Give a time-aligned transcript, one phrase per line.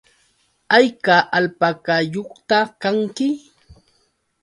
[0.71, 3.27] ¿Hayka alpakayuqta kanki?